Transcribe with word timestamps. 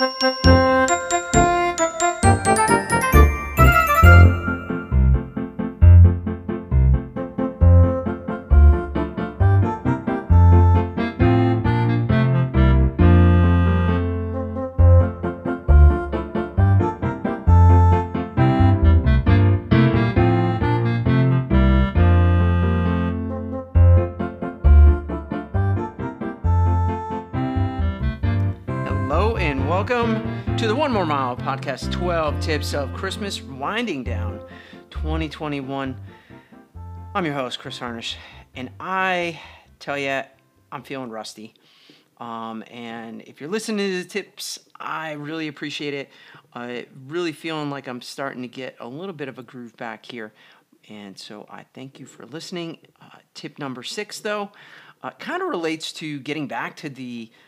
Müzik 0.00 1.03
And 29.38 29.68
welcome 29.68 30.56
to 30.58 30.68
the 30.68 30.76
One 30.76 30.92
More 30.92 31.04
Mile 31.04 31.36
podcast 31.36 31.90
12 31.90 32.40
tips 32.40 32.72
of 32.72 32.94
Christmas 32.94 33.42
winding 33.42 34.04
down 34.04 34.40
2021. 34.90 35.96
I'm 37.16 37.24
your 37.24 37.34
host, 37.34 37.58
Chris 37.58 37.78
Harnish, 37.80 38.16
and 38.54 38.70
I 38.78 39.40
tell 39.80 39.98
you, 39.98 40.22
I'm 40.70 40.84
feeling 40.84 41.10
rusty. 41.10 41.52
Um, 42.18 42.62
and 42.70 43.22
if 43.22 43.40
you're 43.40 43.50
listening 43.50 43.78
to 43.90 44.02
the 44.04 44.08
tips, 44.08 44.60
I 44.78 45.12
really 45.12 45.48
appreciate 45.48 45.94
it. 45.94 46.10
I 46.54 46.86
really 47.08 47.32
feeling 47.32 47.70
like 47.70 47.88
I'm 47.88 48.02
starting 48.02 48.42
to 48.42 48.48
get 48.48 48.76
a 48.78 48.86
little 48.86 49.14
bit 49.14 49.26
of 49.26 49.40
a 49.40 49.42
groove 49.42 49.76
back 49.76 50.06
here. 50.06 50.32
And 50.88 51.18
so 51.18 51.44
I 51.50 51.64
thank 51.74 51.98
you 51.98 52.06
for 52.06 52.24
listening. 52.24 52.78
Uh, 53.00 53.18
tip 53.34 53.58
number 53.58 53.82
six, 53.82 54.20
though, 54.20 54.52
uh, 55.02 55.10
kind 55.18 55.42
of 55.42 55.48
relates 55.48 55.92
to 55.94 56.20
getting 56.20 56.46
back 56.46 56.76
to 56.76 56.88
the 56.88 57.30
uh, 57.32 57.44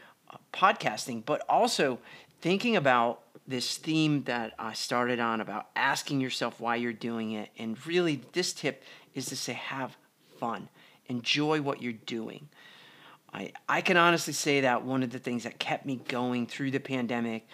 podcasting, 0.57 1.25
but 1.25 1.45
also 1.49 1.99
thinking 2.41 2.77
about 2.77 3.21
this 3.47 3.77
theme 3.77 4.25
that 4.25 4.55
I 4.59 4.73
started 4.73 5.21
on 5.21 5.41
about 5.41 5.69
asking 5.77 6.21
yourself 6.21 6.61
why 6.61 6.77
you're 6.77 6.93
doing 6.93 7.33
it. 7.33 7.51
And 7.59 7.85
really, 7.87 8.23
this 8.33 8.53
tip 8.53 8.83
is 9.15 9.27
to 9.27 9.37
say, 9.37 9.53
have 9.53 9.97
fun, 10.39 10.69
enjoy 11.07 11.61
what 11.61 11.83
you're 11.83 11.93
doing. 11.93 12.49
I, 13.33 13.53
I 13.69 13.81
can 13.83 13.97
honestly 13.97 14.33
say 14.33 14.63
that 14.63 14.85
one 14.85 15.03
of 15.03 15.11
the 15.11 15.19
things 15.19 15.45
that 15.45 15.59
kept 15.59 15.87
me 15.87 16.01
going 16.09 16.47
through 16.47 16.71
the 16.71 16.81
pandemic 16.81 17.47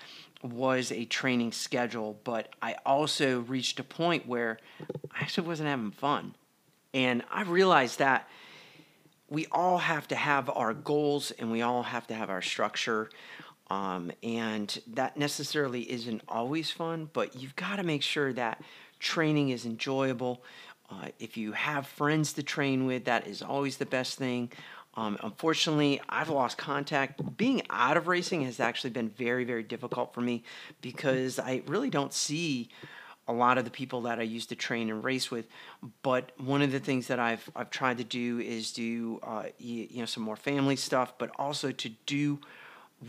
was 0.43 0.91
a 0.91 1.05
training 1.05 1.53
schedule, 1.53 2.19
but 2.25 2.55
I 2.61 2.77
also 2.85 3.41
reached 3.41 3.79
a 3.79 3.85
point 3.85 4.27
where 4.27 4.59
I 5.13 5.21
actually 5.21 5.47
wasn't 5.47 5.69
having 5.69 5.93
fun. 5.93 6.35
And 6.95 7.23
I 7.31 7.43
realized 7.43 7.99
that 7.99 8.29
we 9.33 9.47
all 9.51 9.79
have 9.79 10.07
to 10.09 10.15
have 10.15 10.51
our 10.51 10.75
goals 10.75 11.31
and 11.33 11.51
we 11.51 11.63
all 11.63 11.83
have 11.83 12.07
to 12.09 12.15
have 12.15 12.29
our 12.29 12.43
structure. 12.43 13.09
Um, 13.71 14.13
and 14.23 14.79
that 14.89 15.17
necessarily 15.17 15.91
isn't 15.91 16.21
always 16.29 16.71
fun, 16.71 17.09
but 17.15 17.35
you've 17.35 17.57
got 17.57 17.77
to 17.77 17.83
make 17.83 18.03
sure 18.03 18.35
that 18.35 18.61
training 18.99 19.49
is 19.49 19.65
enjoyable. 19.65 20.45
Uh, 20.91 21.09
if 21.19 21.39
you 21.39 21.53
have 21.53 21.87
friends 21.87 22.35
to 22.35 22.43
train 22.43 22.85
with, 22.85 23.07
that 23.07 23.27
is 23.27 23.41
always 23.41 23.79
the 23.79 23.87
best 23.87 24.19
thing. 24.19 24.51
Um, 24.95 25.17
unfortunately, 25.23 26.03
I've 26.11 26.29
lost 26.29 26.59
contact. 26.59 27.39
Being 27.39 27.63
out 27.71 27.97
of 27.97 28.09
racing 28.09 28.45
has 28.45 28.61
actually 28.61 28.91
been 28.91 29.09
very, 29.09 29.45
very 29.45 29.63
difficult 29.63 30.13
for 30.13 30.21
me 30.21 30.43
because 30.83 31.39
I 31.39 31.63
really 31.67 31.89
don't 31.89 32.13
see 32.13 32.69
a 33.29 33.33
lot 33.33 33.59
of 33.59 33.65
the 33.65 33.71
people 33.71 34.03
that 34.03 34.19
I 34.19 34.23
used 34.23 34.49
to 34.49 34.57
train 34.57 34.91
and 34.91 35.03
race 35.05 35.31
with. 35.31 35.47
But 36.03 36.33
one 36.39 36.63
of 36.63 36.73
the 36.73 36.81
things 36.81 37.07
that 37.07 37.19
I've 37.19 37.49
I've 37.55 37.71
tried 37.71 37.99
to 37.99 38.05
do 38.05 38.41
is 38.41 38.73
do 38.73 39.21
uh, 39.23 39.45
you, 39.59 39.87
you 39.91 39.99
know 40.01 40.07
some 40.07 40.23
more 40.23 40.37
family 40.37 40.77
stuff, 40.77 41.15
but 41.19 41.31
also 41.39 41.71
to 41.73 41.89
do 42.07 42.41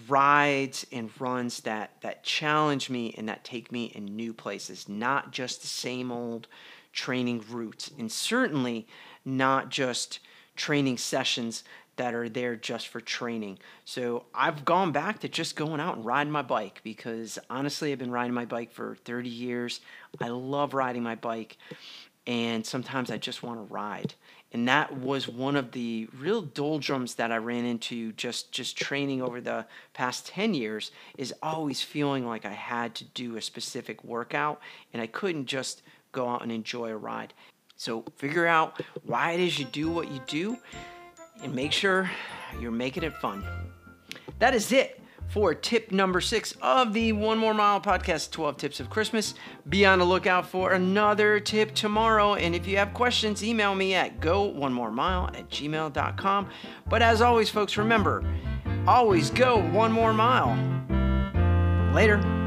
rides 0.07 0.85
and 0.91 1.09
runs 1.19 1.61
that 1.61 1.91
that 2.01 2.23
challenge 2.23 2.89
me 2.89 3.13
and 3.17 3.29
that 3.29 3.43
take 3.43 3.71
me 3.71 3.85
in 3.85 4.05
new 4.05 4.33
places, 4.33 4.87
not 4.87 5.31
just 5.31 5.61
the 5.61 5.67
same 5.67 6.11
old 6.11 6.47
training 6.91 7.43
routes, 7.49 7.91
and 7.97 8.11
certainly 8.11 8.87
not 9.25 9.69
just 9.69 10.19
training 10.55 10.97
sessions 10.97 11.63
that 11.95 12.13
are 12.13 12.29
there 12.29 12.55
just 12.55 12.87
for 12.87 12.99
training. 12.99 13.59
So 13.85 14.25
I've 14.33 14.65
gone 14.65 14.91
back 14.91 15.19
to 15.19 15.29
just 15.29 15.55
going 15.55 15.79
out 15.79 15.97
and 15.97 16.05
riding 16.05 16.31
my 16.31 16.41
bike 16.41 16.81
because 16.83 17.37
honestly, 17.49 17.91
I've 17.91 17.99
been 17.99 18.11
riding 18.11 18.33
my 18.33 18.45
bike 18.45 18.71
for 18.71 18.95
30 19.05 19.29
years. 19.29 19.81
I 20.19 20.29
love 20.29 20.73
riding 20.73 21.03
my 21.03 21.15
bike, 21.15 21.57
and 22.25 22.65
sometimes 22.65 23.11
I 23.11 23.17
just 23.17 23.43
want 23.43 23.59
to 23.59 23.73
ride. 23.73 24.13
And 24.51 24.67
that 24.67 24.95
was 24.95 25.27
one 25.27 25.55
of 25.55 25.71
the 25.71 26.07
real 26.15 26.43
doldrums 26.43 27.15
that 27.15 27.31
I 27.31 27.37
ran 27.37 27.65
into 27.65 28.11
just 28.13 28.51
just 28.51 28.77
training 28.77 29.21
over 29.21 29.41
the 29.41 29.65
past 29.93 30.27
10 30.27 30.53
years 30.53 30.91
is 31.17 31.33
always 31.41 31.81
feeling 31.81 32.27
like 32.27 32.45
I 32.45 32.51
had 32.51 32.93
to 32.95 33.03
do 33.03 33.35
a 33.35 33.41
specific 33.41 34.03
workout 34.03 34.61
and 34.93 35.01
I 35.01 35.07
couldn't 35.07 35.47
just 35.47 35.81
go 36.11 36.29
out 36.29 36.43
and 36.43 36.51
enjoy 36.51 36.91
a 36.91 36.97
ride. 36.97 37.33
So 37.77 38.05
figure 38.15 38.45
out 38.45 38.79
why 39.03 39.31
it 39.31 39.39
is 39.39 39.57
you 39.57 39.65
do 39.65 39.89
what 39.89 40.11
you 40.11 40.21
do 40.27 40.59
and 41.43 41.53
make 41.53 41.71
sure 41.71 42.09
you're 42.59 42.71
making 42.71 43.03
it 43.03 43.13
fun. 43.17 43.43
That 44.39 44.53
is 44.53 44.71
it 44.71 44.99
for 45.29 45.53
tip 45.53 45.91
number 45.91 46.21
six 46.21 46.53
of 46.61 46.93
the 46.93 47.11
One 47.11 47.37
More 47.37 47.53
Mile 47.53 47.81
podcast 47.81 48.31
12 48.31 48.57
Tips 48.57 48.79
of 48.79 48.89
Christmas. 48.89 49.33
Be 49.67 49.85
on 49.85 49.99
the 49.99 50.05
lookout 50.05 50.47
for 50.47 50.73
another 50.73 51.39
tip 51.39 51.73
tomorrow. 51.73 52.35
And 52.35 52.53
if 52.53 52.67
you 52.67 52.77
have 52.77 52.93
questions, 52.93 53.43
email 53.43 53.73
me 53.73 53.95
at 53.95 54.19
go 54.19 54.43
one 54.43 54.73
more 54.73 54.91
mile 54.91 55.27
at 55.27 55.49
gmail.com. 55.49 56.49
But 56.89 57.01
as 57.01 57.21
always, 57.21 57.49
folks, 57.49 57.77
remember 57.77 58.23
always 58.87 59.29
go 59.29 59.57
one 59.71 59.91
more 59.91 60.13
mile. 60.13 60.53
Later. 61.93 62.42